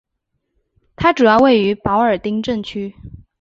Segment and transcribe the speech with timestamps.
[0.95, 2.95] 它主要位于保尔丁镇区。